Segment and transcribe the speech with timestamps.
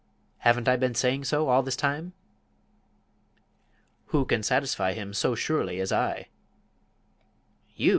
[0.39, 2.13] Haven't I been saying so all this time?"
[4.07, 6.29] "Who can satisfy him so surely as I?"
[7.75, 7.89] "You!"